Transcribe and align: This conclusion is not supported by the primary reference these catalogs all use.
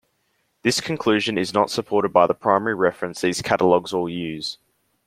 This 0.63 0.81
conclusion 0.81 1.37
is 1.37 1.53
not 1.53 1.69
supported 1.69 2.09
by 2.11 2.25
the 2.25 2.33
primary 2.33 2.73
reference 2.73 3.21
these 3.21 3.43
catalogs 3.43 3.93
all 3.93 4.09
use. 4.09 4.57